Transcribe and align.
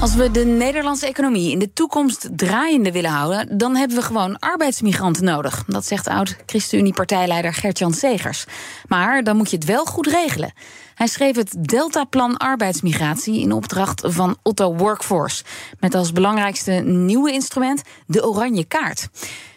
Als 0.00 0.14
we 0.14 0.30
de 0.30 0.44
Nederlandse 0.44 1.06
economie 1.06 1.50
in 1.50 1.58
de 1.58 1.72
toekomst 1.72 2.28
draaiende 2.36 2.92
willen 2.92 3.10
houden, 3.10 3.58
dan 3.58 3.76
hebben 3.76 3.96
we 3.96 4.02
gewoon 4.02 4.38
arbeidsmigranten 4.38 5.24
nodig. 5.24 5.64
Dat 5.66 5.86
zegt 5.86 6.08
oud-ChristenUnie-partijleider 6.08 7.54
Gert-Jan 7.54 7.92
Segers. 7.92 8.44
Maar 8.88 9.24
dan 9.24 9.36
moet 9.36 9.50
je 9.50 9.56
het 9.56 9.64
wel 9.64 9.84
goed 9.84 10.06
regelen. 10.06 10.52
Hij 10.94 11.06
schreef 11.06 11.36
het 11.36 11.68
Deltaplan 11.68 12.36
arbeidsmigratie 12.36 13.40
in 13.40 13.52
opdracht 13.52 14.02
van 14.06 14.36
Otto 14.42 14.76
Workforce. 14.76 15.44
Met 15.80 15.94
als 15.94 16.12
belangrijkste 16.12 16.72
nieuwe 16.72 17.32
instrument 17.32 17.82
de 18.06 18.28
oranje 18.28 18.64
kaart. 18.64 19.08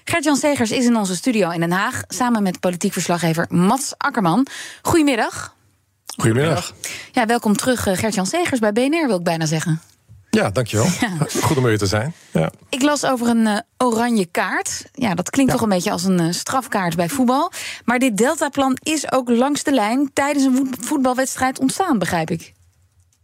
Gert-Jan 0.03 0.35
Segers 0.35 0.71
is 0.71 0.85
in 0.85 0.95
onze 0.95 1.15
studio 1.15 1.49
in 1.49 1.59
Den 1.59 1.71
Haag 1.71 2.03
samen 2.07 2.43
met 2.43 2.59
politiek 2.59 2.93
verslaggever 2.93 3.45
Mats 3.49 3.93
Akkerman. 3.97 4.47
Goedemiddag. 4.81 5.55
Goedemiddag. 6.17 6.73
Ja, 7.11 7.25
welkom 7.25 7.55
terug, 7.55 7.87
eh, 7.87 7.97
Gert-Jan 7.97 8.25
Segers 8.25 8.59
bij 8.59 8.73
BNR, 8.73 9.07
wil 9.07 9.17
ik 9.17 9.23
bijna 9.23 9.45
zeggen. 9.45 9.90
Ja, 10.37 10.49
dankjewel. 10.49 10.85
Goed 11.43 11.57
om 11.57 11.67
hier 11.67 11.77
te 11.77 11.85
zijn. 11.85 12.13
Ja. 12.31 12.51
Ik 12.69 12.81
las 12.81 13.05
over 13.05 13.27
een 13.27 13.45
uh, 13.45 13.57
oranje 13.77 14.25
kaart. 14.25 14.85
Ja, 14.93 15.15
dat 15.15 15.29
klinkt 15.29 15.51
toch 15.51 15.61
een 15.61 15.69
beetje 15.69 15.91
als 15.91 16.03
een 16.03 16.21
uh, 16.21 16.31
strafkaart 16.31 16.95
bij 16.95 17.09
voetbal. 17.09 17.51
Maar 17.85 17.99
dit 17.99 18.17
Deltaplan 18.17 18.77
is 18.83 19.11
ook 19.11 19.29
langs 19.29 19.63
de 19.63 19.71
lijn 19.71 20.09
tijdens 20.13 20.45
een 20.45 20.73
voetbalwedstrijd 20.79 21.59
ontstaan, 21.59 21.99
begrijp 21.99 22.29
ik. 22.29 22.53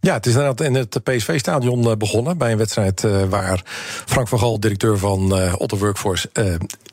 Ja, 0.00 0.14
het 0.14 0.26
is 0.26 0.32
inderdaad 0.32 0.60
in 0.60 0.74
het 0.74 1.02
PSV-stadion 1.02 1.98
begonnen. 1.98 2.38
Bij 2.38 2.52
een 2.52 2.58
wedstrijd 2.58 3.00
waar 3.28 3.62
Frank 4.06 4.28
van 4.28 4.38
Gaal, 4.38 4.60
directeur 4.60 4.98
van 4.98 5.32
Otto 5.56 5.78
Workforce, 5.78 6.30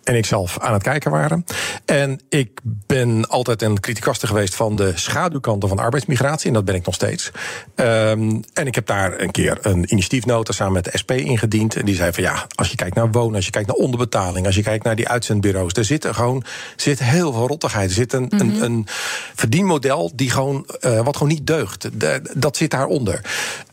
en 0.06 0.16
ik 0.16 0.26
zelf 0.26 0.60
aan 0.60 0.74
het 0.74 0.84
kijken 0.84 1.12
waren. 1.12 1.46
En 1.86 2.20
ik 2.30 2.60
ben 2.64 3.28
altijd 3.28 3.62
een 3.62 3.80
criticaster 3.80 4.28
geweest 4.28 4.56
van 4.56 4.76
de 4.76 4.92
schaduwkanten 4.96 5.70
van 5.70 5.80
arbeidsmigratie. 5.80 6.48
En 6.48 6.54
dat 6.54 6.66
ben 6.66 6.76
ik 6.76 6.86
nog 6.86 6.96
steeds. 6.96 7.32
Um, 7.76 8.44
en 8.54 8.68
ik 8.68 8.76
heb 8.76 8.86
daar 8.86 9.20
een 9.20 9.32
keer 9.32 9.58
een 9.62 9.92
initiatiefnota 9.92 10.54
samen 10.54 10.74
met 10.74 10.84
de 10.84 10.98
SP 11.02 11.12
ingediend. 11.12 11.76
En 11.76 11.86
die 11.86 11.96
zei 11.96 12.14
van 12.14 12.24
ja, 12.24 12.48
als 12.56 12.70
je 12.70 12.76
kijkt 12.76 12.96
naar 12.96 13.12
wonen, 13.12 13.36
als 13.36 13.46
je 13.46 13.52
kijkt 13.52 13.68
naar 13.68 13.78
onderbetaling, 13.78 14.46
als 14.46 14.56
je 14.56 14.64
kijkt 14.64 14.84
naar 14.84 14.96
die 14.96 15.08
uitzendbureaus, 15.08 15.74
er 15.74 15.86
zit 15.86 16.04
er 16.04 16.14
gewoon 16.14 16.44
zit 16.76 17.00
heel 17.00 17.34
veel 17.34 17.48
rottigheid. 17.48 17.90
Er 17.90 17.96
zit 17.96 18.14
een, 18.14 18.28
mm 18.30 18.40
-hmm. 18.40 18.50
een, 18.50 18.62
een, 18.62 18.88
verdienmodel 19.36 20.12
die 20.16 20.30
gewoon, 20.30 20.68
uh, 20.82 21.02
wat 21.02 21.18
gewoon 21.18 21.32
niet 21.32 21.48
deugt. 21.48 22.00
De, 22.00 22.22
dat 22.34 22.58
zit 22.58 22.72
daaronder. 22.72 23.22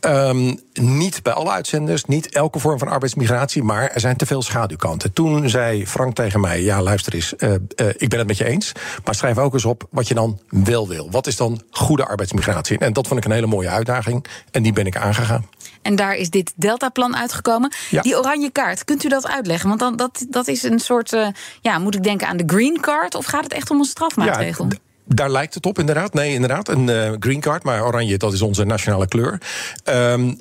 Um, 0.01 0.59
niet 0.73 1.23
bij 1.23 1.33
alle 1.33 1.51
uitzenders, 1.51 2.05
niet 2.05 2.29
elke 2.29 2.59
vorm 2.59 2.79
van 2.79 2.87
arbeidsmigratie, 2.87 3.63
maar 3.63 3.89
er 3.89 3.99
zijn 3.99 4.15
te 4.15 4.25
veel 4.25 4.41
schaduwkanten. 4.41 5.13
Toen 5.13 5.49
zei 5.49 5.87
Frank 5.87 6.15
tegen 6.23 6.39
mij: 6.39 6.61
Ja, 6.61 6.81
luister 6.81 7.13
eens, 7.13 7.33
uh, 7.37 7.49
uh, 7.49 7.87
ik 7.97 8.09
ben 8.09 8.19
het 8.19 8.27
met 8.27 8.37
je 8.37 8.45
eens. 8.45 8.71
Maar 9.03 9.15
schrijf 9.15 9.37
ook 9.37 9.53
eens 9.53 9.65
op 9.65 9.87
wat 9.89 10.07
je 10.07 10.13
dan 10.13 10.39
wel 10.49 10.87
wil. 10.87 11.11
Wat 11.11 11.27
is 11.27 11.35
dan 11.35 11.61
goede 11.69 12.05
arbeidsmigratie? 12.05 12.77
En 12.77 12.93
dat 12.93 13.07
vond 13.07 13.19
ik 13.19 13.25
een 13.25 13.31
hele 13.31 13.47
mooie 13.47 13.69
uitdaging. 13.69 14.25
En 14.51 14.63
die 14.63 14.73
ben 14.73 14.85
ik 14.85 14.97
aangegaan. 14.97 15.45
En 15.81 15.95
daar 15.95 16.15
is 16.15 16.29
dit 16.29 16.53
Deltaplan 16.55 17.15
uitgekomen. 17.15 17.73
Ja. 17.89 18.01
Die 18.01 18.17
oranje 18.17 18.51
kaart, 18.51 18.83
kunt 18.83 19.03
u 19.03 19.09
dat 19.09 19.27
uitleggen? 19.27 19.67
Want 19.67 19.79
dan, 19.79 19.95
dat, 19.95 20.25
dat 20.29 20.47
is 20.47 20.63
een 20.63 20.79
soort, 20.79 21.13
uh, 21.13 21.27
ja, 21.61 21.77
moet 21.77 21.95
ik 21.95 22.03
denken 22.03 22.27
aan 22.27 22.37
de 22.37 22.43
green 22.47 22.77
card? 22.81 23.15
Of 23.15 23.25
gaat 23.25 23.43
het 23.43 23.53
echt 23.53 23.69
om 23.69 23.79
een 23.79 23.85
strafmaatregel? 23.85 24.65
Ja, 24.69 24.77
daar 25.05 25.29
lijkt 25.29 25.53
het 25.53 25.65
op, 25.65 25.79
inderdaad. 25.79 26.13
Nee, 26.13 26.33
inderdaad, 26.33 26.67
een 26.67 26.87
uh, 26.87 27.11
green 27.19 27.41
card, 27.41 27.63
maar 27.63 27.85
oranje, 27.85 28.17
dat 28.17 28.33
is 28.33 28.41
onze 28.41 28.63
nationale 28.63 29.07
kleur. 29.07 29.41
Um, 29.83 30.39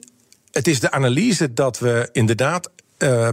het 0.52 0.66
is 0.66 0.80
de 0.80 0.90
analyse 0.90 1.52
dat 1.52 1.78
we 1.78 2.08
inderdaad 2.12 2.70
uh, 3.02 3.28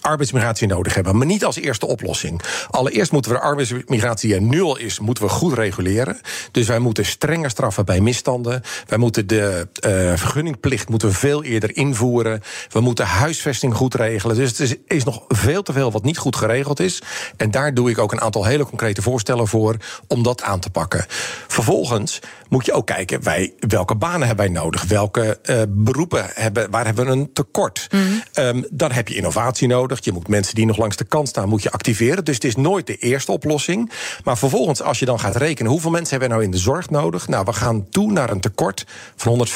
arbeidsmigratie 0.00 0.66
nodig 0.66 0.94
hebben. 0.94 1.16
Maar 1.16 1.26
niet 1.26 1.44
als 1.44 1.56
eerste 1.56 1.86
oplossing. 1.86 2.40
Allereerst 2.70 3.12
moeten 3.12 3.32
we 3.32 3.38
de 3.38 3.44
arbeidsmigratie 3.44 4.28
die 4.28 4.38
er 4.38 4.44
nu 4.44 4.62
al 4.62 4.76
is, 4.76 4.98
moeten 4.98 5.24
we 5.24 5.30
goed 5.30 5.52
reguleren. 5.52 6.20
Dus 6.50 6.66
wij 6.66 6.78
moeten 6.78 7.04
strenger 7.04 7.50
straffen 7.50 7.84
bij 7.84 8.00
misstanden. 8.00 8.62
Wij 8.86 8.98
moeten 8.98 9.26
de 9.26 9.68
uh, 9.86 9.90
vergunningplicht 10.16 10.88
moeten 10.88 11.08
we 11.08 11.14
veel 11.14 11.44
eerder 11.44 11.76
invoeren. 11.76 12.42
We 12.70 12.80
moeten 12.80 13.06
huisvesting 13.06 13.74
goed 13.74 13.94
regelen. 13.94 14.36
Dus 14.36 14.50
het 14.50 14.60
is, 14.60 14.74
is, 14.86 15.04
nog 15.04 15.24
veel 15.28 15.62
te 15.62 15.72
veel 15.72 15.92
wat 15.92 16.04
niet 16.04 16.18
goed 16.18 16.36
geregeld 16.36 16.80
is. 16.80 17.02
En 17.36 17.50
daar 17.50 17.74
doe 17.74 17.90
ik 17.90 17.98
ook 17.98 18.12
een 18.12 18.20
aantal 18.20 18.44
hele 18.44 18.64
concrete 18.64 19.02
voorstellen 19.02 19.48
voor 19.48 19.76
om 20.06 20.22
dat 20.22 20.42
aan 20.42 20.60
te 20.60 20.70
pakken. 20.70 21.04
Vervolgens 21.48 22.20
moet 22.48 22.66
je 22.66 22.72
ook 22.72 22.86
kijken, 22.86 23.22
wij, 23.22 23.52
welke 23.58 23.94
banen 23.94 24.26
hebben 24.26 24.44
wij 24.44 24.54
nodig? 24.54 24.84
Welke 24.84 25.38
uh, 25.44 25.62
beroepen 25.68 26.26
hebben, 26.34 26.70
waar 26.70 26.84
hebben 26.84 27.04
we 27.04 27.10
een 27.10 27.32
tekort? 27.32 27.88
Mm 27.90 28.00
-hmm. 28.00 28.44
um, 28.44 28.66
dan 28.70 28.92
heb 28.92 29.08
je 29.08 29.14
innovatie 29.14 29.68
nodig. 29.68 30.04
Je 30.04 30.12
moet 30.12 30.28
mensen 30.28 30.54
die 30.54 30.66
nog 30.66 30.76
langs 30.76 30.96
de 30.96 31.04
kant 31.04 31.28
staan, 31.28 31.48
moet 31.48 31.62
je 31.62 31.70
activeren. 31.70 32.24
Dus 32.24 32.34
het 32.34 32.44
is 32.44 32.56
nooit 32.56 32.86
de 32.86 32.96
eerste 32.96 33.32
oplossing. 33.32 33.92
Maar 34.24 34.38
vervolgens, 34.38 34.82
als 34.82 34.98
je 34.98 35.04
dan 35.04 35.20
gaat 35.20 35.36
rekenen, 35.36 35.70
hoeveel 35.70 35.90
mensen 35.90 36.10
hebben 36.10 36.28
we 36.28 36.34
nou 36.34 36.46
in 36.46 36.56
de 36.56 36.62
zorg 36.62 36.90
nodig? 36.90 37.28
Nou, 37.28 37.44
we 37.44 37.52
gaan 37.52 37.88
toe 37.88 38.12
naar 38.12 38.30
een 38.30 38.40
tekort 38.40 38.86
van 39.16 39.46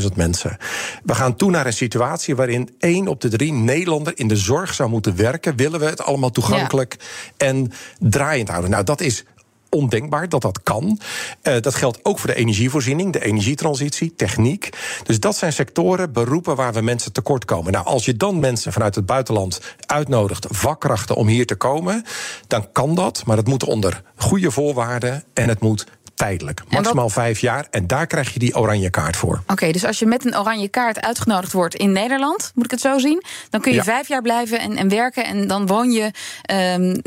150.000 0.00 0.06
mensen. 0.14 0.56
We 1.02 1.14
gaan 1.14 1.36
toe 1.36 1.50
naar 1.50 1.66
een 1.66 1.72
situatie 1.72 2.36
waarin 2.36 2.74
één 2.78 3.08
op 3.08 3.20
de 3.20 3.28
drie 3.28 3.52
Nederlander 3.52 4.12
in 4.16 4.28
de 4.28 4.36
zorg 4.36 4.74
zou 4.74 4.90
moeten 4.90 5.16
werken. 5.16 5.56
Willen 5.56 5.80
we 5.80 5.86
het 5.86 6.02
allemaal 6.02 6.30
toegankelijk 6.30 6.96
ja. 6.98 7.46
en 7.46 7.72
draaiend 7.98 8.48
houden? 8.48 8.70
Nou, 8.70 8.84
dat 8.84 9.00
is 9.00 9.24
ondenkbaar 9.70 10.28
dat 10.28 10.42
dat 10.42 10.62
kan. 10.62 11.00
Uh, 11.42 11.60
dat 11.60 11.74
geldt 11.74 11.98
ook 12.02 12.18
voor 12.18 12.30
de 12.30 12.36
energievoorziening, 12.36 13.12
de 13.12 13.24
energietransitie, 13.24 14.14
techniek. 14.14 14.68
Dus 15.02 15.20
dat 15.20 15.36
zijn 15.36 15.52
sectoren, 15.52 16.12
beroepen 16.12 16.56
waar 16.56 16.72
we 16.72 16.80
mensen 16.80 17.12
tekort 17.12 17.44
komen. 17.44 17.72
Nou, 17.72 17.86
als 17.86 18.04
je 18.04 18.16
dan 18.16 18.40
mensen 18.40 18.72
vanuit 18.72 18.94
het 18.94 19.06
buitenland 19.06 19.60
uitnodigt, 19.86 20.46
vakkrachten 20.50 21.16
om 21.16 21.26
hier 21.26 21.46
te 21.46 21.54
komen, 21.54 22.04
dan 22.46 22.72
kan 22.72 22.94
dat, 22.94 23.22
maar 23.26 23.36
dat 23.36 23.46
moet 23.46 23.64
onder 23.64 24.02
goede 24.16 24.50
voorwaarden 24.50 25.24
en 25.34 25.48
het 25.48 25.60
moet 25.60 25.86
tijdelijk. 26.20 26.62
Maximaal 26.68 27.04
wat... 27.04 27.12
vijf 27.12 27.38
jaar. 27.38 27.66
En 27.70 27.86
daar 27.86 28.06
krijg 28.06 28.32
je 28.32 28.38
die 28.38 28.56
oranje 28.56 28.90
kaart 28.90 29.16
voor. 29.16 29.40
Oké, 29.42 29.52
okay, 29.52 29.72
dus 29.72 29.84
als 29.84 29.98
je 29.98 30.06
met 30.06 30.26
een 30.26 30.38
oranje 30.38 30.68
kaart 30.68 31.00
uitgenodigd 31.00 31.52
wordt 31.52 31.74
in 31.74 31.92
Nederland, 31.92 32.52
moet 32.54 32.64
ik 32.64 32.70
het 32.70 32.80
zo 32.80 32.98
zien? 32.98 33.22
Dan 33.50 33.60
kun 33.60 33.70
je 33.70 33.76
ja. 33.76 33.84
vijf 33.84 34.08
jaar 34.08 34.22
blijven 34.22 34.60
en, 34.60 34.76
en, 34.76 34.88
werken. 34.88 35.24
En 35.24 35.46
dan 35.46 35.66
woon 35.66 35.90
je 35.90 36.10
um, 36.52 37.00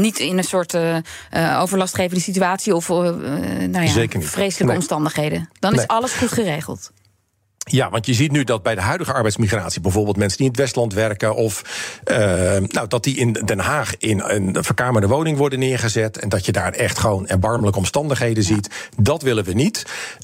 niet 0.00 0.18
in 0.18 0.38
een 0.38 0.44
soort 0.44 0.74
uh, 0.74 0.96
uh, 0.96 1.60
overlastgevende 1.62 2.22
situatie 2.22 2.74
of 2.74 2.88
uh, 2.88 2.96
nou 2.96 3.80
ja, 3.80 3.88
vreselijke 4.20 4.64
nee. 4.64 4.76
omstandigheden. 4.76 5.48
Dan 5.58 5.72
nee. 5.72 5.80
is 5.80 5.86
alles 5.86 6.12
goed 6.12 6.32
geregeld. 6.32 6.90
Ja, 7.70 7.90
want 7.90 8.06
je 8.06 8.14
ziet 8.14 8.32
nu 8.32 8.44
dat 8.44 8.62
bij 8.62 8.74
de 8.74 8.80
huidige 8.80 9.12
arbeidsmigratie, 9.12 9.80
bijvoorbeeld 9.80 10.16
mensen 10.16 10.36
die 10.38 10.46
in 10.46 10.52
het 10.52 10.60
Westland 10.60 10.92
werken, 10.92 11.34
of 11.34 11.62
uh, 12.04 12.16
nou, 12.68 12.88
dat 12.88 13.04
die 13.04 13.16
in 13.16 13.32
Den 13.32 13.58
Haag 13.58 13.94
in 13.98 14.20
een 14.20 14.56
verkamerde 14.64 15.06
woning 15.06 15.36
worden 15.36 15.58
neergezet. 15.58 16.18
En 16.18 16.28
dat 16.28 16.46
je 16.46 16.52
daar 16.52 16.72
echt 16.72 16.98
gewoon 16.98 17.28
erbarmelijke 17.28 17.78
omstandigheden 17.78 18.42
ja. 18.42 18.48
ziet. 18.54 18.70
Dat 18.96 19.22
willen 19.22 19.44
we 19.44 19.52
niet. 19.52 19.82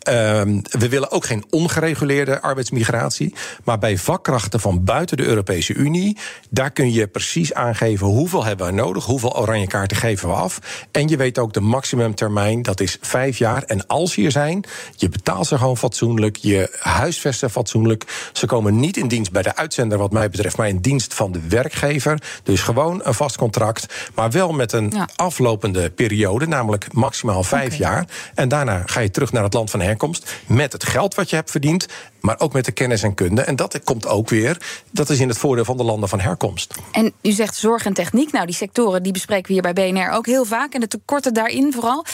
Uh, 0.09 0.15
we 0.63 0.89
willen 0.89 1.11
ook 1.11 1.25
geen 1.25 1.45
ongereguleerde 1.51 2.41
arbeidsmigratie. 2.41 3.35
Maar 3.65 3.79
bij 3.79 3.99
vakkrachten 3.99 4.61
van 4.61 4.85
buiten 4.85 5.17
de 5.17 5.25
Europese 5.25 5.75
Unie, 5.75 6.19
daar 6.51 6.71
kun 6.71 6.93
je 6.93 7.07
precies 7.07 7.55
aangeven 7.55 8.07
hoeveel 8.07 8.45
hebben 8.45 8.67
we 8.67 8.73
nodig, 8.73 9.05
hoeveel 9.05 9.39
oranje 9.39 9.67
kaarten 9.67 9.97
geven 9.97 10.29
we 10.29 10.35
af. 10.35 10.87
En 10.91 11.09
je 11.09 11.17
weet 11.17 11.39
ook 11.39 11.53
de 11.53 11.61
maximumtermijn, 11.61 12.63
dat 12.63 12.81
is 12.81 12.99
vijf 13.01 13.39
jaar. 13.39 13.63
En 13.63 13.87
als 13.87 14.13
ze 14.13 14.21
hier 14.21 14.31
zijn, 14.31 14.65
je 14.97 15.09
betaalt 15.09 15.47
ze 15.47 15.59
gewoon 15.59 15.77
fatsoenlijk, 15.77 16.37
je 16.37 16.79
huisvesting 16.81 17.29
fatsoenlijk. 17.33 18.31
Ze 18.33 18.47
komen 18.47 18.81
niet 18.81 18.97
in 18.97 19.09
dienst 19.09 19.33
bij 19.33 19.43
de 19.43 19.57
uitzender, 19.57 19.99
wat 19.99 20.13
mij 20.13 20.29
betreft, 20.31 20.57
maar 20.57 20.69
in 20.69 20.79
dienst 20.79 21.15
van 21.15 21.33
de 21.33 21.41
werkgever. 21.49 22.23
Dus 22.43 22.61
gewoon 22.61 23.01
een 23.05 23.15
vast 23.15 23.37
contract, 23.37 24.11
maar 24.15 24.31
wel 24.31 24.53
met 24.53 24.73
een 24.73 24.91
ja. 24.91 25.09
aflopende 25.17 25.91
periode, 25.91 26.47
namelijk 26.47 26.93
maximaal 26.93 27.43
vijf 27.43 27.75
okay. 27.75 27.79
jaar. 27.79 28.07
En 28.35 28.49
daarna 28.49 28.83
ga 28.87 29.01
je 29.01 29.11
terug 29.11 29.33
naar 29.33 29.43
het 29.43 29.55
land 29.55 29.71
van 29.71 29.81
herkomst 29.81 30.35
met 30.47 30.73
het 30.73 30.85
geld 30.85 31.15
wat 31.15 31.31
je 31.31 31.37
hebt 31.37 31.51
verdiend, 31.51 31.87
maar 32.21 32.41
ook 32.41 32.53
met 32.53 32.65
de 32.65 32.73
kennis 32.73 33.03
en 33.03 33.15
kunde. 33.15 33.43
En 33.43 33.57
dat 33.57 33.81
komt 33.85 34.07
ook 34.07 34.29
weer, 34.29 34.85
dat 34.91 35.11
is 35.11 35.21
in 35.21 35.29
het 35.29 35.39
voordeel 35.39 35.65
van 35.65 35.77
de 35.77 35.85
landen 35.85 36.09
van 36.09 36.21
herkomst. 36.21 36.75
En 36.93 37.13
u 37.23 37.31
zegt 37.31 37.57
zorg 37.57 37.87
en 37.87 37.93
techniek. 37.93 38.33
Nou, 38.33 38.47
die 38.47 38.55
sectoren 38.55 39.03
die 39.03 39.13
bespreken 39.13 39.47
we 39.47 39.53
hier 39.53 39.73
bij 39.73 39.93
BNR 39.93 40.11
ook 40.11 40.27
heel 40.27 40.45
vaak. 40.45 40.75
En 40.75 40.81
de 40.81 40.89
tekorten 40.89 41.35
daarin 41.35 41.73
vooral. 41.73 42.05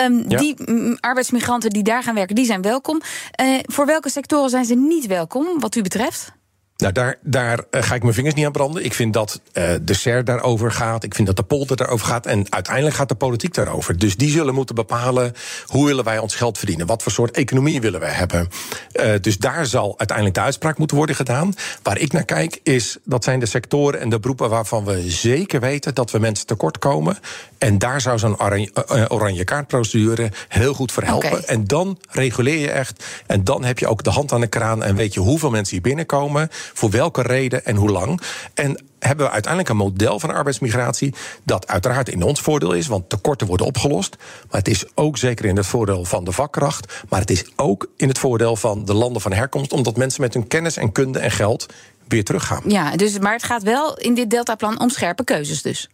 Um, 0.00 0.24
ja. 0.28 0.38
Die 0.38 0.54
mm, 0.64 0.96
arbeidsmigranten 1.00 1.70
die 1.70 1.82
daar 1.82 2.02
gaan 2.02 2.14
werken, 2.14 2.34
die 2.34 2.46
zijn 2.46 2.62
welkom. 2.62 3.00
Uh, 3.40 3.58
voor 3.62 3.86
welke 3.86 4.10
sectoren 4.10 4.50
zijn 4.50 4.64
ze 4.64 4.74
niet 4.74 5.06
welkom, 5.06 5.60
wat 5.60 5.74
u 5.74 5.82
betreft? 5.82 6.32
Nou, 6.76 6.92
daar, 6.92 7.18
daar 7.22 7.64
eh, 7.70 7.82
ga 7.82 7.94
ik 7.94 8.02
mijn 8.02 8.14
vingers 8.14 8.34
niet 8.34 8.46
aan 8.46 8.52
branden. 8.52 8.84
Ik 8.84 8.94
vind 8.94 9.12
dat 9.12 9.40
uh, 9.52 9.64
de 9.82 9.94
SER 9.94 10.24
daarover 10.24 10.72
gaat. 10.72 11.04
Ik 11.04 11.14
vind 11.14 11.26
dat 11.26 11.36
de 11.36 11.42
polder 11.42 11.76
daarover 11.76 12.06
gaat. 12.06 12.26
En 12.26 12.52
uiteindelijk 12.52 12.96
gaat 12.96 13.08
de 13.08 13.14
politiek 13.14 13.54
daarover. 13.54 13.98
Dus 13.98 14.16
die 14.16 14.30
zullen 14.30 14.54
moeten 14.54 14.74
bepalen 14.74 15.32
hoe 15.66 15.86
willen 15.86 16.04
wij 16.04 16.18
ons 16.18 16.34
geld 16.34 16.58
verdienen. 16.58 16.86
Wat 16.86 17.02
voor 17.02 17.12
soort 17.12 17.36
economie 17.36 17.80
willen 17.80 18.00
wij 18.00 18.12
hebben. 18.12 18.48
Uh, 18.92 19.12
dus 19.20 19.38
daar 19.38 19.66
zal 19.66 19.94
uiteindelijk 19.96 20.36
de 20.36 20.42
uitspraak 20.42 20.78
moeten 20.78 20.96
worden 20.96 21.16
gedaan. 21.16 21.54
Waar 21.82 21.98
ik 21.98 22.12
naar 22.12 22.24
kijk 22.24 22.60
is, 22.62 22.96
dat 23.04 23.24
zijn 23.24 23.40
de 23.40 23.46
sectoren 23.46 24.00
en 24.00 24.08
de 24.08 24.20
beroepen... 24.20 24.50
waarvan 24.50 24.84
we 24.84 25.10
zeker 25.10 25.60
weten 25.60 25.94
dat 25.94 26.10
we 26.10 26.18
mensen 26.18 26.46
tekort 26.46 26.78
komen. 26.78 27.18
En 27.58 27.78
daar 27.78 28.00
zou 28.00 28.18
zo'n 28.18 28.40
oranje, 28.40 28.70
oranje 29.08 29.44
kaartprocedure 29.44 30.30
heel 30.48 30.74
goed 30.74 30.92
voor 30.92 31.02
helpen. 31.02 31.32
Okay. 31.32 31.40
En 31.40 31.64
dan 31.64 31.98
reguleer 32.08 32.58
je 32.58 32.70
echt. 32.70 33.04
En 33.26 33.44
dan 33.44 33.64
heb 33.64 33.78
je 33.78 33.86
ook 33.86 34.02
de 34.02 34.10
hand 34.10 34.32
aan 34.32 34.40
de 34.40 34.46
kraan 34.46 34.82
en 34.82 34.96
weet 34.96 35.14
je 35.14 35.20
hoeveel 35.20 35.50
mensen 35.50 35.72
hier 35.72 35.82
binnenkomen 35.82 36.50
voor 36.72 36.90
welke 36.90 37.22
reden 37.22 37.64
en 37.64 37.76
hoe 37.76 37.90
lang. 37.90 38.20
En 38.54 38.82
hebben 38.98 39.26
we 39.26 39.32
uiteindelijk 39.32 39.72
een 39.72 39.76
model 39.76 40.20
van 40.20 40.30
arbeidsmigratie 40.30 41.14
dat 41.42 41.66
uiteraard 41.66 42.08
in 42.08 42.22
ons 42.22 42.40
voordeel 42.40 42.72
is, 42.72 42.86
want 42.86 43.08
tekorten 43.08 43.46
worden 43.46 43.66
opgelost. 43.66 44.16
Maar 44.50 44.58
het 44.58 44.68
is 44.68 44.84
ook 44.94 45.18
zeker 45.18 45.44
in 45.44 45.56
het 45.56 45.66
voordeel 45.66 46.04
van 46.04 46.24
de 46.24 46.32
vakkracht. 46.32 46.92
Maar 47.08 47.20
het 47.20 47.30
is 47.30 47.44
ook 47.56 47.88
in 47.96 48.08
het 48.08 48.18
voordeel 48.18 48.56
van 48.56 48.84
de 48.84 48.94
landen 48.94 49.22
van 49.22 49.32
herkomst, 49.32 49.72
omdat 49.72 49.96
mensen 49.96 50.20
met 50.20 50.34
hun 50.34 50.46
kennis 50.46 50.76
en 50.76 50.92
kunde 50.92 51.18
en 51.18 51.30
geld 51.30 51.66
weer 52.08 52.24
teruggaan. 52.24 52.62
Ja, 52.66 52.96
dus, 52.96 53.18
maar 53.18 53.32
het 53.32 53.44
gaat 53.44 53.62
wel 53.62 53.98
in 53.98 54.14
dit 54.14 54.30
Deltaplan 54.30 54.80
om 54.80 54.88
scherpe 54.88 55.24
keuzes 55.24 55.62
dus. 55.62 55.88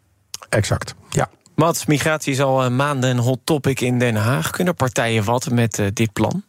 Exact, 0.49 0.95
ja. 1.11 1.31
Mats, 1.55 1.87
migratie 1.87 2.33
is 2.33 2.41
al 2.41 2.71
maanden 2.71 3.11
een 3.11 3.19
hot 3.19 3.41
topic 3.45 3.81
in 3.81 3.99
Den 3.99 4.17
Haag. 4.17 4.51
Kunnen 4.51 4.75
partijen 4.75 5.25
wat 5.25 5.51
met 5.51 5.79
uh, 5.79 5.87
dit 5.93 6.13
plan? 6.13 6.43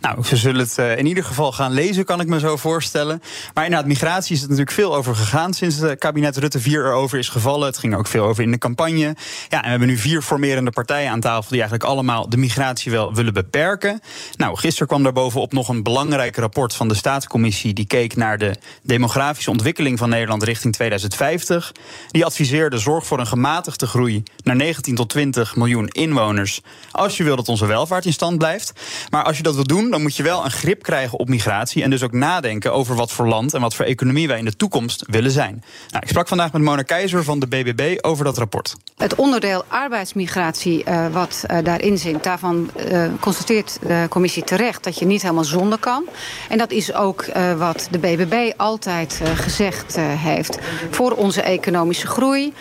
Nou, 0.00 0.24
ze 0.24 0.36
zullen 0.36 0.60
het 0.60 0.76
uh, 0.78 0.98
in 0.98 1.06
ieder 1.06 1.24
geval 1.24 1.52
gaan 1.52 1.72
lezen, 1.72 2.04
kan 2.04 2.20
ik 2.20 2.26
me 2.26 2.38
zo 2.38 2.56
voorstellen. 2.56 3.22
Maar 3.54 3.64
inderdaad, 3.64 3.88
migratie 3.88 4.34
is 4.34 4.42
er 4.42 4.48
natuurlijk 4.48 4.76
veel 4.76 4.94
over 4.94 5.16
gegaan 5.16 5.54
sinds 5.54 5.76
het 5.76 5.98
kabinet 5.98 6.36
Rutte 6.36 6.60
4 6.60 6.84
erover 6.86 7.18
is 7.18 7.28
gevallen. 7.28 7.66
Het 7.66 7.78
ging 7.78 7.94
ook 7.94 8.06
veel 8.06 8.24
over 8.24 8.42
in 8.42 8.50
de 8.50 8.58
campagne. 8.58 9.16
Ja, 9.48 9.58
en 9.58 9.62
we 9.62 9.68
hebben 9.68 9.88
nu 9.88 9.96
vier 9.96 10.22
formerende 10.22 10.70
partijen 10.70 11.10
aan 11.10 11.20
tafel 11.20 11.50
die 11.50 11.60
eigenlijk 11.60 11.90
allemaal 11.90 12.28
de 12.28 12.36
migratie 12.36 12.90
wel 12.92 13.14
willen 13.14 13.34
beperken. 13.34 14.00
Nou, 14.36 14.56
gisteren 14.56 14.88
kwam 14.88 15.02
daarbovenop 15.02 15.52
nog 15.52 15.68
een 15.68 15.82
belangrijk 15.82 16.36
rapport 16.36 16.74
van 16.74 16.88
de 16.88 16.94
Staatscommissie. 16.94 17.72
Die 17.72 17.86
keek 17.86 18.16
naar 18.16 18.38
de 18.38 18.54
demografische 18.82 19.50
ontwikkeling 19.50 19.98
van 19.98 20.08
Nederland 20.08 20.42
richting 20.42 20.72
2050. 20.72 21.72
Die 22.10 22.24
adviseerde 22.24 22.78
zorg 22.78 23.06
voor 23.06 23.18
een 23.18 23.26
gematigde 23.26 23.86
groei 23.86 24.22
naar 24.42 24.56
19 24.56 24.94
tot 24.94 25.08
20 25.08 25.56
miljoen 25.56 25.88
inwoners. 25.88 26.60
Als 26.90 27.16
je 27.16 27.24
wil 27.24 27.36
dat 27.36 27.48
onze 27.48 27.66
welvaart 27.66 28.04
in 28.04 28.12
stand 28.12 28.38
blijft. 28.38 28.72
Maar 29.10 29.24
als 29.24 29.36
je 29.36 29.42
dat 29.42 29.56
doen, 29.68 29.90
dan 29.90 30.02
moet 30.02 30.16
je 30.16 30.22
wel 30.22 30.44
een 30.44 30.50
grip 30.50 30.82
krijgen 30.82 31.18
op 31.18 31.28
migratie. 31.28 31.82
En 31.82 31.90
dus 31.90 32.02
ook 32.02 32.12
nadenken 32.12 32.72
over 32.72 32.94
wat 32.96 33.12
voor 33.12 33.28
land 33.28 33.54
en 33.54 33.60
wat 33.60 33.74
voor 33.74 33.84
economie 33.84 34.28
wij 34.28 34.38
in 34.38 34.44
de 34.44 34.56
toekomst 34.56 35.04
willen 35.06 35.30
zijn. 35.30 35.64
Nou, 35.88 36.02
ik 36.02 36.08
sprak 36.08 36.28
vandaag 36.28 36.52
met 36.52 36.62
Mona 36.62 36.82
Keizer 36.82 37.24
van 37.24 37.38
de 37.38 37.46
BBB 37.46 37.98
over 38.00 38.24
dat 38.24 38.38
rapport. 38.38 38.76
Het 38.96 39.14
onderdeel 39.14 39.64
arbeidsmigratie, 39.68 40.84
uh, 40.88 41.06
wat 41.12 41.44
uh, 41.50 41.58
daarin 41.62 41.98
zit, 41.98 42.22
daarvan 42.22 42.70
uh, 42.90 43.06
constateert 43.20 43.78
de 43.86 44.06
commissie 44.08 44.44
terecht 44.44 44.84
dat 44.84 44.98
je 44.98 45.06
niet 45.06 45.22
helemaal 45.22 45.44
zonder 45.44 45.78
kan. 45.78 46.04
En 46.48 46.58
dat 46.58 46.70
is 46.70 46.94
ook 46.94 47.24
wat 47.56 47.88
de 47.90 47.98
BBB 47.98 48.52
altijd 48.56 49.20
gezegd 49.34 49.96
heeft. 50.00 50.58
Voor 50.90 51.12
onze 51.12 51.42
economische 51.42 52.06
groei, 52.06 52.52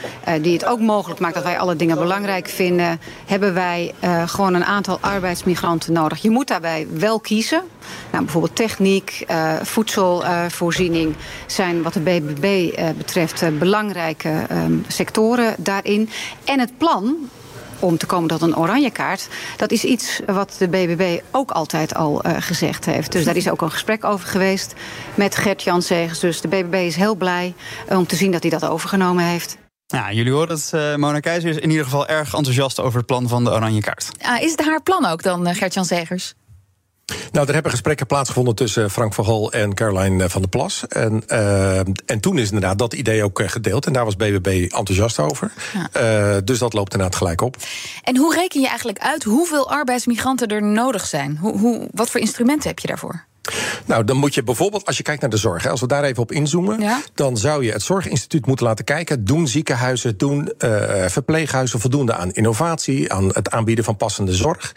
die 0.41 0.53
het 0.53 0.65
ook 0.65 0.79
mogelijk 0.79 1.19
maakt 1.19 1.33
dat 1.33 1.43
wij 1.43 1.59
alle 1.59 1.75
dingen 1.75 1.97
belangrijk 1.97 2.47
vinden, 2.47 2.99
hebben 3.25 3.53
wij 3.53 3.93
gewoon 4.25 4.53
een 4.53 4.65
aantal 4.65 4.97
arbeidsmigranten 5.01 5.93
nodig. 5.93 6.21
Je 6.21 6.29
moet 6.29 6.47
daarbij 6.47 6.87
wel 6.99 7.19
kiezen. 7.19 7.61
Nou, 8.11 8.23
bijvoorbeeld 8.23 8.55
techniek, 8.55 9.25
uh, 9.29 9.53
voedselvoorziening 9.61 11.09
uh, 11.09 11.21
zijn 11.47 11.81
wat 11.81 11.93
de 11.93 11.99
BBB 11.99 12.77
uh, 12.79 12.89
betreft 12.97 13.41
uh, 13.41 13.49
belangrijke 13.49 14.45
um, 14.51 14.85
sectoren 14.87 15.55
daarin. 15.57 16.09
En 16.43 16.59
het 16.59 16.77
plan 16.77 17.29
om 17.83 17.97
te 17.97 18.05
komen 18.05 18.27
tot 18.27 18.41
een 18.41 18.57
oranje 18.57 18.91
kaart. 18.91 19.27
Dat 19.57 19.71
is 19.71 19.83
iets 19.83 20.19
wat 20.25 20.55
de 20.57 20.67
BBB 20.67 21.19
ook 21.31 21.51
altijd 21.51 21.95
al 21.95 22.25
uh, 22.25 22.35
gezegd 22.39 22.85
heeft. 22.85 23.11
Dus 23.11 23.25
daar 23.25 23.35
is 23.35 23.49
ook 23.49 23.61
een 23.61 23.71
gesprek 23.71 24.03
over 24.03 24.27
geweest 24.27 24.73
met 25.15 25.35
Gert-Jan 25.35 25.81
Segers. 25.81 26.19
Dus 26.19 26.41
de 26.41 26.47
BBB 26.47 26.73
is 26.73 26.95
heel 26.95 27.15
blij 27.15 27.53
uh, 27.91 27.97
om 27.97 28.07
te 28.07 28.15
zien 28.15 28.31
dat 28.31 28.41
hij 28.41 28.51
dat 28.51 28.65
overgenomen 28.65 29.23
heeft. 29.23 29.57
Ja, 29.85 30.11
jullie 30.11 30.31
horen 30.31 30.49
het. 30.49 30.71
Uh, 30.75 30.95
Mona 30.95 31.19
Keizer 31.19 31.49
is 31.49 31.57
in 31.57 31.69
ieder 31.69 31.83
geval 31.83 32.07
erg 32.07 32.33
enthousiast 32.33 32.79
over 32.79 32.97
het 32.97 33.05
plan 33.05 33.27
van 33.27 33.43
de 33.43 33.51
oranje 33.51 33.81
kaart. 33.81 34.09
Ah, 34.21 34.41
is 34.41 34.51
het 34.51 34.65
haar 34.65 34.81
plan 34.81 35.05
ook 35.05 35.23
dan, 35.23 35.55
Gert-Jan 35.55 35.85
Segers? 35.85 36.33
Nou, 37.31 37.47
er 37.47 37.53
hebben 37.53 37.71
gesprekken 37.71 38.05
plaatsgevonden 38.05 38.55
tussen 38.55 38.91
Frank 38.91 39.13
van 39.13 39.25
Hol 39.25 39.51
en 39.51 39.73
Caroline 39.73 40.29
van 40.29 40.41
der 40.41 40.49
Plas. 40.49 40.87
En, 40.87 41.23
uh, 41.27 41.77
en 42.05 42.19
toen 42.19 42.37
is 42.37 42.47
inderdaad 42.47 42.77
dat 42.77 42.93
idee 42.93 43.23
ook 43.23 43.41
gedeeld. 43.45 43.85
En 43.85 43.93
daar 43.93 44.05
was 44.05 44.15
BBB 44.15 44.47
enthousiast 44.61 45.19
over. 45.19 45.51
Ja. 45.73 46.35
Uh, 46.35 46.41
dus 46.43 46.59
dat 46.59 46.73
loopt 46.73 46.91
inderdaad 46.91 47.17
gelijk 47.17 47.41
op. 47.41 47.57
En 48.03 48.17
hoe 48.17 48.35
reken 48.35 48.61
je 48.61 48.67
eigenlijk 48.67 48.99
uit 48.99 49.23
hoeveel 49.23 49.69
arbeidsmigranten 49.69 50.47
er 50.47 50.63
nodig 50.63 51.05
zijn? 51.05 51.37
Hoe, 51.37 51.57
hoe, 51.57 51.87
wat 51.91 52.09
voor 52.09 52.19
instrumenten 52.19 52.69
heb 52.69 52.79
je 52.79 52.87
daarvoor? 52.87 53.25
Nou, 53.85 54.03
dan 54.03 54.17
moet 54.17 54.33
je 54.33 54.43
bijvoorbeeld, 54.43 54.85
als 54.85 54.97
je 54.97 55.03
kijkt 55.03 55.21
naar 55.21 55.29
de 55.29 55.37
zorg, 55.37 55.63
hè, 55.63 55.69
als 55.69 55.81
we 55.81 55.87
daar 55.87 56.03
even 56.03 56.21
op 56.21 56.31
inzoomen, 56.31 56.79
ja? 56.79 57.01
dan 57.13 57.37
zou 57.37 57.65
je 57.65 57.71
het 57.71 57.81
Zorginstituut 57.81 58.45
moeten 58.45 58.65
laten 58.65 58.85
kijken. 58.85 59.25
Doen 59.25 59.47
ziekenhuizen, 59.47 60.17
doen 60.17 60.51
uh, 60.57 61.05
verpleeghuizen 61.07 61.79
voldoende 61.79 62.13
aan 62.13 62.31
innovatie, 62.31 63.13
aan 63.13 63.27
het 63.27 63.49
aanbieden 63.49 63.83
van 63.83 63.97
passende 63.97 64.33
zorg? 64.33 64.73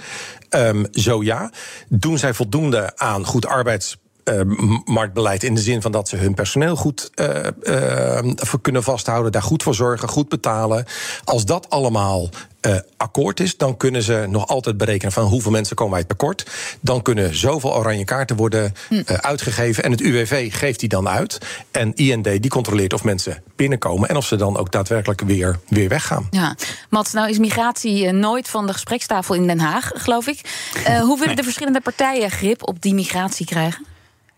Um, 0.51 0.87
zo 0.91 1.23
ja. 1.23 1.51
Doen 1.89 2.19
zij 2.19 2.35
voldoende 2.35 2.93
aan 2.97 3.25
goed 3.25 3.47
arbeids 3.47 3.97
uh, 4.29 4.41
marktbeleid 4.85 5.43
in 5.43 5.55
de 5.55 5.61
zin 5.61 5.83
van 5.83 5.93
dat 5.93 6.09
ze 6.09 6.17
hun 6.17 6.35
personeel 6.35 6.77
goed 6.77 7.11
uh, 7.15 7.47
uh, 7.63 8.19
kunnen 8.63 8.83
vasthouden, 8.83 9.33
daar 9.33 9.43
goed 9.43 9.63
voor 9.63 9.75
zorgen, 9.75 10.09
goed 10.09 10.29
betalen. 10.29 10.85
Als 11.25 11.45
dat 11.45 11.71
allemaal 11.71 12.29
uh, 12.67 12.77
akkoord 12.97 13.41
is, 13.41 13.57
dan 13.57 13.77
kunnen 13.77 14.03
ze 14.03 14.27
nog 14.29 14.47
altijd 14.47 14.77
berekenen 14.77 15.13
van 15.13 15.25
hoeveel 15.25 15.51
mensen 15.51 15.77
komen 15.77 15.95
wij 15.95 16.05
tekort. 16.05 16.47
Dan 16.81 17.03
kunnen 17.03 17.37
zoveel 17.37 17.75
oranje 17.75 18.05
kaarten 18.05 18.37
worden 18.37 18.75
uh, 18.89 19.01
uitgegeven. 19.05 19.85
En 19.85 19.91
het 19.91 20.01
UWV 20.01 20.55
geeft 20.55 20.81
die 20.81 20.89
dan 20.89 21.09
uit. 21.09 21.39
En 21.71 21.95
IND 21.95 22.25
die 22.25 22.49
controleert 22.49 22.93
of 22.93 23.05
mensen 23.05 23.43
binnenkomen 23.57 24.09
en 24.09 24.17
of 24.17 24.27
ze 24.27 24.37
dan 24.37 24.57
ook 24.57 24.73
daadwerkelijk 24.73 25.21
weer, 25.21 25.59
weer 25.69 25.89
weggaan. 25.89 26.27
Ja, 26.31 26.57
Mats, 26.91 27.13
nou 27.13 27.29
is 27.29 27.39
migratie 27.39 28.13
nooit 28.13 28.49
van 28.49 28.67
de 28.67 28.73
gesprekstafel 28.73 29.35
in 29.35 29.47
Den 29.47 29.61
Haag, 29.61 29.91
geloof 29.95 30.27
ik. 30.27 30.41
Uh, 30.77 30.99
hoe 30.99 31.15
willen 31.15 31.27
nee. 31.27 31.37
de 31.37 31.43
verschillende 31.43 31.81
partijen 31.81 32.31
grip 32.31 32.69
op 32.69 32.83
die 32.83 32.95
migratie 32.95 33.47
krijgen? 33.47 33.95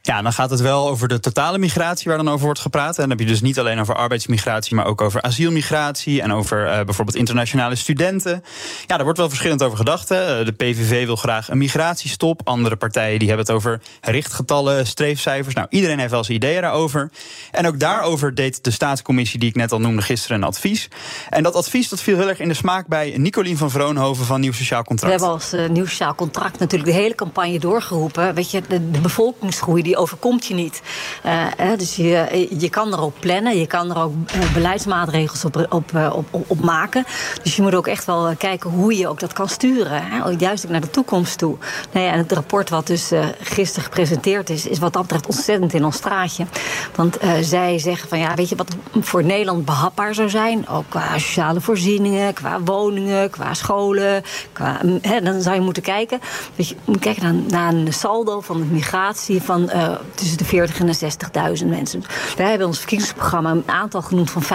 Ja, 0.09 0.23
dan 0.23 0.33
gaat 0.33 0.51
het 0.51 0.61
wel 0.61 0.89
over 0.89 1.09
de 1.09 1.21
totale 1.21 1.59
migratie 1.59 2.09
waar 2.09 2.17
dan 2.17 2.29
over 2.29 2.45
wordt 2.45 2.61
gepraat. 2.61 2.95
En 2.95 3.01
dan 3.01 3.11
heb 3.11 3.21
je 3.21 3.27
dus 3.27 3.41
niet 3.41 3.59
alleen 3.59 3.81
over 3.81 3.95
arbeidsmigratie, 3.95 4.75
maar 4.75 4.87
ook 4.87 5.01
over 5.01 5.23
asielmigratie 5.23 6.23
en 6.23 6.33
over 6.33 6.67
uh, 6.67 6.85
bijvoorbeeld 6.85 7.17
internationale 7.17 7.75
studenten. 7.75 8.45
Ja, 8.87 8.95
daar 8.97 9.05
wordt 9.05 9.19
wel 9.19 9.29
verschillend 9.29 9.63
over 9.63 9.77
gedacht. 9.77 10.09
Hè. 10.09 10.45
De 10.45 10.53
PVV 10.53 11.05
wil 11.07 11.17
graag 11.17 11.51
een 11.51 11.59
migratiestop. 11.59 12.41
Andere 12.45 12.77
partijen 12.77 13.19
die 13.19 13.29
hebben 13.29 13.47
het 13.47 13.55
over 13.55 13.81
richtgetallen, 14.01 14.87
streefcijfers. 14.87 15.55
Nou, 15.55 15.67
iedereen 15.71 15.99
heeft 15.99 16.11
wel 16.11 16.25
zijn 16.25 16.37
ideeën 16.37 16.63
daarover. 16.63 17.11
En 17.51 17.67
ook 17.67 17.81
daarover 17.81 18.35
deed 18.35 18.65
de 18.65 18.71
staatscommissie 18.71 19.41
die 19.41 19.49
ik 19.49 19.55
net 19.55 19.73
al 19.73 19.81
noemde 19.81 20.03
gisteren 20.03 20.37
een 20.37 20.45
advies. 20.45 20.89
En 21.31 21.43
dat 21.43 21.55
advies 21.55 21.89
dat 21.89 22.01
viel 22.01 22.17
heel 22.17 22.29
erg 22.29 22.41
in 22.41 22.49
de 22.49 22.55
smaak 22.55 22.87
bij 22.87 23.15
Nicolien 23.17 23.57
van 23.57 23.71
Vroonhoven 23.71 24.25
van 24.25 24.41
Nieuw 24.41 24.53
Sociaal 24.53 24.85
Contract. 24.85 25.15
We 25.15 25.21
hebben 25.21 25.41
als 25.41 25.55
uh, 25.55 25.69
Nieuw 25.69 25.87
Sociaal 25.87 26.15
Contract 26.15 26.59
natuurlijk 26.59 26.91
de 26.91 26.97
hele 26.97 27.15
campagne 27.15 27.59
doorgeroepen. 27.59 28.35
Weet 28.35 28.51
je, 28.51 28.63
de, 28.69 28.91
de 28.91 29.01
bevolkingsgroei 29.01 29.83
die 29.83 29.97
overkomt 29.99 30.47
je 30.47 30.55
niet. 30.55 30.83
Uh, 31.27 31.47
dus 31.77 31.97
je, 31.97 32.49
je 32.59 32.69
kan 32.69 32.93
er 32.93 33.01
ook 33.01 33.19
plannen, 33.19 33.59
je 33.59 33.67
kan 33.67 33.91
er 33.91 34.03
ook 34.03 34.13
beleidsmaatregels 34.55 35.45
op, 35.45 35.67
op, 35.69 35.91
op, 36.13 36.45
op, 36.47 36.61
maken. 36.61 37.05
Dus 37.43 37.57
je 37.57 37.63
moet 37.63 37.75
ook 37.75 37.87
echt 37.87 38.05
wel 38.05 38.37
kijken 38.37 38.71
hoe 38.71 38.97
je 38.97 39.09
ook 39.09 39.21
dat 39.21 39.33
kan 39.33 39.49
sturen. 39.49 40.03
Hè? 40.03 40.31
Juist 40.39 40.65
ook 40.65 40.71
naar 40.71 40.81
de 40.81 40.91
toekomst 40.91 41.39
toe. 41.39 41.57
Nou 41.93 42.07
ja, 42.07 42.13
het 42.13 42.33
rapport 42.33 42.71
wat 42.71 42.87
dus 42.87 43.13
uh, 43.13 43.27
gisteren 43.41 43.85
gepresenteerd 43.85 44.51
is, 44.51 44.67
is 44.67 44.79
wat 44.79 44.93
dat 44.93 45.03
betreft 45.03 45.27
ontzettend 45.27 45.75
in 45.75 45.85
ons 45.85 45.97
straatje. 45.97 46.47
Want 46.95 47.19
zij 47.41 47.79
zeggen 47.79 48.09
van 48.09 48.19
ja, 48.19 48.35
weet 48.35 48.49
je 48.49 48.57
wat 48.57 48.77
voor 49.01 49.25
Nederland 49.25 49.65
behapbaar 49.65 50.15
zou 50.15 50.29
zijn? 50.29 50.69
Ook 50.69 50.85
qua 50.89 51.19
sociale 51.19 51.61
voorzieningen, 51.61 52.35
qua 52.35 52.61
woningen, 52.61 53.31
qua 53.31 53.55
scholen. 53.55 54.23
Qua, 54.53 54.81
hè, 55.01 55.21
dan 55.21 55.43
zou 55.43 55.55
je 55.55 55.61
moeten 55.61 55.83
kijken. 55.83 56.21
Weet 56.55 56.69
je, 56.69 56.77
kijken 56.99 57.23
naar, 57.23 57.35
naar 57.35 57.73
een 57.73 57.93
saldo 57.93 58.41
van 58.41 58.59
de 58.59 58.65
migratie 58.65 59.43
van 59.43 59.71
tussen 60.15 60.39
de 60.39 60.45
40 60.45 60.79
en 60.79 60.87
de 60.87 61.59
60.000 61.61 61.67
mensen. 61.67 62.03
Wij 62.37 62.49
hebben 62.49 62.67
ons 62.67 62.79
verkiezingsprogramma 62.79 63.51
een 63.51 63.63
aantal 63.67 64.03
genoemd 64.03 64.31
van 64.31 64.43
50.000. 64.43 64.49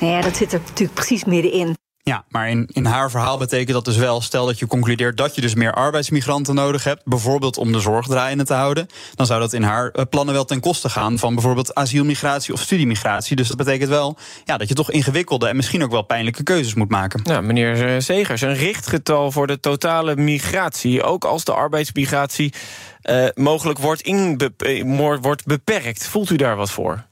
Nou 0.00 0.12
ja, 0.12 0.20
dat 0.20 0.36
zit 0.36 0.52
er 0.52 0.60
natuurlijk 0.66 0.94
precies 0.94 1.24
middenin. 1.24 1.76
Ja, 2.06 2.24
maar 2.28 2.50
in, 2.50 2.68
in 2.72 2.84
haar 2.84 3.10
verhaal 3.10 3.38
betekent 3.38 3.72
dat 3.72 3.84
dus 3.84 3.96
wel, 3.96 4.20
stel 4.20 4.46
dat 4.46 4.58
je 4.58 4.66
concludeert 4.66 5.16
dat 5.16 5.34
je 5.34 5.40
dus 5.40 5.54
meer 5.54 5.72
arbeidsmigranten 5.72 6.54
nodig 6.54 6.84
hebt, 6.84 7.04
bijvoorbeeld 7.04 7.58
om 7.58 7.72
de 7.72 7.80
zorg 7.80 8.06
draaiende 8.06 8.44
te 8.44 8.54
houden, 8.54 8.86
dan 9.14 9.26
zou 9.26 9.40
dat 9.40 9.52
in 9.52 9.62
haar 9.62 9.90
eh, 9.90 10.04
plannen 10.10 10.34
wel 10.34 10.44
ten 10.44 10.60
koste 10.60 10.88
gaan 10.88 11.18
van 11.18 11.34
bijvoorbeeld 11.34 11.74
asielmigratie 11.74 12.52
of 12.52 12.60
studiemigratie. 12.60 13.36
Dus 13.36 13.48
dat 13.48 13.56
betekent 13.56 13.88
wel 13.88 14.18
ja, 14.44 14.56
dat 14.56 14.68
je 14.68 14.74
toch 14.74 14.90
ingewikkelde 14.90 15.48
en 15.48 15.56
misschien 15.56 15.82
ook 15.82 15.90
wel 15.90 16.02
pijnlijke 16.02 16.42
keuzes 16.42 16.74
moet 16.74 16.90
maken. 16.90 17.20
Nou, 17.22 17.42
meneer 17.42 18.02
Zegers, 18.02 18.40
een 18.40 18.54
richtgetal 18.54 19.32
voor 19.32 19.46
de 19.46 19.60
totale 19.60 20.16
migratie, 20.16 21.02
ook 21.02 21.24
als 21.24 21.44
de 21.44 21.52
arbeidsmigratie 21.52 22.52
uh, 23.02 23.26
mogelijk 23.34 23.78
wordt, 23.78 24.00
inbe 24.00 24.52
wordt 25.20 25.46
beperkt. 25.46 26.06
Voelt 26.06 26.30
u 26.30 26.36
daar 26.36 26.56
wat 26.56 26.70
voor? 26.70 27.04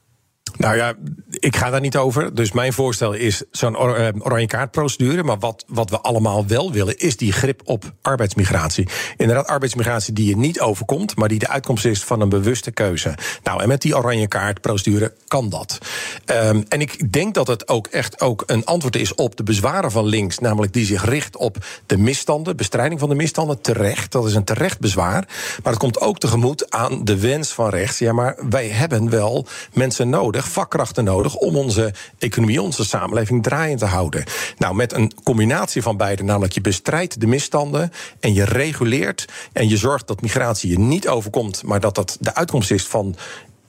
Nou 0.57 0.77
ja, 0.77 0.95
ik 1.43 1.57
ga 1.57 1.71
daar 1.71 1.81
niet 1.81 1.97
over. 1.97 2.35
Dus 2.35 2.53
mijn 2.53 2.73
voorstel 2.73 3.13
is 3.13 3.43
zo'n 3.51 3.77
eh, 3.77 4.09
oranje 4.19 4.47
kaartprocedure. 4.47 5.23
Maar 5.23 5.39
wat, 5.39 5.65
wat 5.67 5.91
we 5.91 6.01
allemaal 6.01 6.47
wel 6.47 6.73
willen, 6.73 6.99
is 6.99 7.17
die 7.17 7.33
grip 7.33 7.61
op 7.65 7.93
arbeidsmigratie. 8.03 8.89
Inderdaad, 9.17 9.47
arbeidsmigratie 9.47 10.13
die 10.13 10.29
je 10.29 10.37
niet 10.37 10.61
overkomt, 10.61 11.17
maar 11.17 11.29
die 11.29 11.39
de 11.39 11.49
uitkomst 11.49 11.85
is 11.85 12.05
van 12.05 12.21
een 12.21 12.29
bewuste 12.29 12.71
keuze. 12.71 13.15
Nou, 13.43 13.63
en 13.63 13.69
met 13.69 13.83
die 13.83 13.97
oranje 13.97 14.29
kaartprocedure 14.29 15.13
kan 15.29 15.49
dat. 15.49 15.79
Um, 16.27 16.65
en 16.69 16.81
ik 16.81 17.13
denk 17.13 17.35
dat 17.35 17.47
het 17.47 17.69
ook 17.69 17.87
echt 17.87 18.21
ook 18.21 18.43
een 18.47 18.65
antwoord 18.65 18.97
is 18.97 19.15
op 19.15 19.37
de 19.37 19.43
bezwaren 19.43 19.91
van 19.91 20.07
links, 20.07 20.39
namelijk 20.39 20.73
die 20.73 20.87
zich 20.87 21.05
richt 21.05 21.37
op 21.37 21.57
de 21.87 21.99
misstanden, 21.99 22.57
bestrijding 22.57 23.01
van 23.01 23.09
de 23.09 23.15
misstanden. 23.15 23.61
Terecht, 23.61 24.13
dat 24.13 24.27
is 24.27 24.35
een 24.35 24.45
terecht 24.45 24.81
bezwaar. 24.81 25.29
Maar 25.63 25.73
het 25.73 25.83
komt 25.83 26.01
ook 26.01 26.19
tegemoet 26.19 26.71
aan 26.71 27.05
de 27.05 27.19
wens 27.19 27.53
van 27.53 27.69
rechts. 27.69 27.99
Ja, 27.99 28.13
maar 28.13 28.37
wij 28.49 28.69
hebben 28.69 29.11
wel 29.11 29.47
mensen 29.73 30.09
nodig 30.09 30.49
vakkrachten 30.49 31.05
nodig 31.05 31.32
om 31.37 31.57
onze 31.57 31.95
economie, 32.19 32.63
onze 32.63 32.85
samenleving 32.85 33.43
draaiend 33.43 33.79
te 33.79 33.85
houden. 33.85 34.25
Nou, 34.59 34.75
met 34.75 34.93
een 34.93 35.13
combinatie 35.23 35.83
van 35.83 35.97
beide, 35.97 36.23
namelijk 36.23 36.53
je 36.53 36.61
bestrijdt 36.61 37.21
de 37.21 37.27
misstanden 37.27 37.93
en 38.21 38.35
je 38.35 38.45
reguleert 38.45 39.25
en 39.53 39.69
je 39.69 39.77
zorgt 39.77 40.07
dat 40.07 40.23
migratie 40.23 40.71
je 40.71 40.79
niet 40.79 41.09
overkomt, 41.09 41.63
maar 41.63 41.81
dat 41.81 41.95
dat 41.95 42.17
de 42.21 42.35
uitkomst 42.35 42.71
is 42.71 42.85
van 42.87 43.17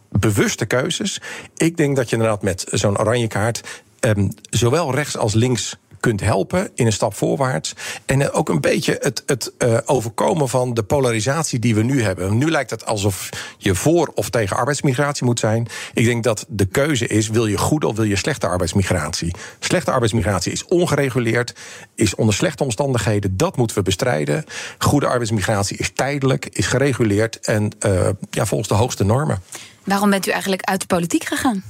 bewuste 0.09 0.65
keuzes. 0.65 1.21
Ik 1.55 1.77
denk 1.77 1.95
dat 1.95 2.09
je 2.09 2.15
inderdaad 2.15 2.41
met 2.41 2.65
zo'n 2.71 2.99
oranje 2.99 3.27
kaart 3.27 3.61
um, 4.05 4.29
zowel 4.49 4.95
rechts 4.95 5.17
als 5.17 5.33
links 5.33 5.75
kunt 6.03 6.21
helpen 6.21 6.69
in 6.75 6.85
een 6.85 6.93
stap 6.93 7.13
voorwaarts. 7.13 7.73
En 8.05 8.31
ook 8.31 8.49
een 8.49 8.61
beetje 8.61 8.97
het, 8.99 9.23
het 9.25 9.51
uh, 9.57 9.77
overkomen 9.85 10.49
van 10.49 10.73
de 10.73 10.83
polarisatie 10.83 11.59
die 11.59 11.75
we 11.75 11.83
nu 11.83 12.01
hebben. 12.01 12.37
Nu 12.37 12.51
lijkt 12.51 12.69
het 12.69 12.85
alsof 12.85 13.29
je 13.57 13.75
voor 13.75 14.11
of 14.15 14.29
tegen 14.29 14.57
arbeidsmigratie 14.57 15.25
moet 15.25 15.39
zijn. 15.39 15.67
Ik 15.93 16.05
denk 16.05 16.23
dat 16.23 16.45
de 16.47 16.65
keuze 16.65 17.07
is: 17.07 17.29
wil 17.29 17.45
je 17.45 17.57
goede 17.57 17.87
of 17.87 17.95
wil 17.95 18.05
je 18.05 18.15
slechte 18.15 18.47
arbeidsmigratie? 18.47 19.33
Slechte 19.59 19.91
arbeidsmigratie 19.91 20.51
is 20.51 20.65
ongereguleerd, 20.65 21.55
is 21.95 22.15
onder 22.15 22.35
slechte 22.35 22.63
omstandigheden. 22.63 23.37
Dat 23.37 23.57
moeten 23.57 23.77
we 23.77 23.83
bestrijden. 23.83 24.45
Goede 24.77 25.07
arbeidsmigratie 25.07 25.77
is 25.77 25.91
tijdelijk, 25.93 26.45
is 26.45 26.67
gereguleerd 26.67 27.39
en 27.39 27.71
uh, 27.85 28.09
ja, 28.29 28.45
volgens 28.45 28.69
de 28.69 28.75
hoogste 28.75 29.03
normen. 29.03 29.41
Waarom 29.83 30.09
bent 30.09 30.27
u 30.27 30.31
eigenlijk 30.31 30.63
uit 30.63 30.79
de 30.79 30.87
politiek 30.87 31.23
gegaan? 31.23 31.63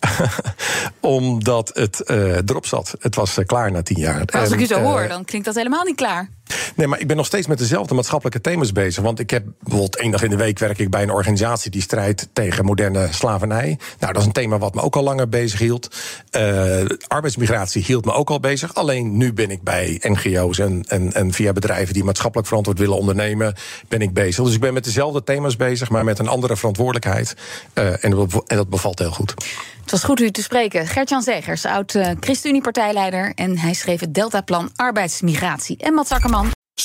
Omdat 1.00 1.70
het 1.74 2.02
uh, 2.06 2.36
erop 2.36 2.66
zat. 2.66 2.94
Het 3.00 3.14
was 3.14 3.38
uh, 3.38 3.44
klaar 3.44 3.72
na 3.72 3.82
tien 3.82 3.98
jaar. 3.98 4.22
Maar 4.32 4.40
als 4.40 4.50
ik 4.50 4.60
u 4.60 4.66
zo 4.66 4.80
hoor, 4.80 5.08
dan 5.08 5.24
klinkt 5.24 5.46
dat 5.46 5.54
helemaal 5.54 5.84
niet 5.84 5.96
klaar. 5.96 6.28
Nee, 6.76 6.86
maar 6.86 7.00
ik 7.00 7.06
ben 7.06 7.16
nog 7.16 7.26
steeds 7.26 7.46
met 7.46 7.58
dezelfde 7.58 7.94
maatschappelijke 7.94 8.40
thema's 8.40 8.72
bezig. 8.72 9.02
Want 9.02 9.18
ik 9.18 9.30
heb 9.30 9.44
bijvoorbeeld 9.60 9.96
één 9.96 10.10
dag 10.10 10.22
in 10.22 10.30
de 10.30 10.36
week 10.36 10.58
werk 10.58 10.78
ik 10.78 10.90
bij 10.90 11.02
een 11.02 11.10
organisatie 11.10 11.70
die 11.70 11.82
strijdt 11.82 12.28
tegen 12.32 12.64
moderne 12.64 13.08
slavernij. 13.10 13.78
Nou, 13.98 14.12
dat 14.12 14.20
is 14.20 14.26
een 14.26 14.32
thema 14.32 14.58
wat 14.58 14.74
me 14.74 14.80
ook 14.80 14.96
al 14.96 15.02
langer 15.02 15.28
bezig 15.28 15.58
hield. 15.58 15.96
Uh, 16.36 16.84
arbeidsmigratie 17.06 17.82
hield 17.82 18.04
me 18.04 18.12
ook 18.12 18.30
al 18.30 18.40
bezig. 18.40 18.74
Alleen 18.74 19.16
nu 19.16 19.32
ben 19.32 19.50
ik 19.50 19.62
bij 19.62 20.00
NGO's 20.02 20.58
en, 20.58 20.84
en, 20.88 21.12
en 21.12 21.32
via 21.32 21.52
bedrijven 21.52 21.94
die 21.94 22.04
maatschappelijk 22.04 22.48
verantwoord 22.48 22.78
willen 22.78 22.96
ondernemen, 22.96 23.54
ben 23.88 24.00
ik 24.00 24.12
bezig. 24.12 24.44
Dus 24.44 24.54
ik 24.54 24.60
ben 24.60 24.74
met 24.74 24.84
dezelfde 24.84 25.24
thema's 25.24 25.56
bezig, 25.56 25.90
maar 25.90 26.04
met 26.04 26.18
een 26.18 26.28
andere 26.28 26.56
verantwoordelijkheid. 26.56 27.36
Uh, 27.74 28.04
en, 28.04 28.28
dat 28.46 28.68
bevalt 28.68 28.98
heel 28.98 29.10
goed. 29.10 29.34
Het 29.80 29.90
was 29.90 30.04
goed 30.04 30.20
u 30.20 30.30
te 30.30 30.42
spreken. 30.42 30.86
Gert-Jan 30.86 31.22
Zegers, 31.22 31.64
oud 31.64 31.94
uh, 31.94 32.10
ChristenUnie-partijleider. 32.20 33.32
En 33.34 33.58
hij 33.58 33.72
schreef 33.72 34.00
het 34.00 34.14
Deltaplan 34.14 34.70
Arbeidsmigratie. 34.76 35.76
En 35.76 35.94
Mats. 35.94 36.08